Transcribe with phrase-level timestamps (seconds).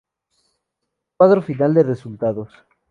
[1.15, 2.49] Cuadro final de resultados.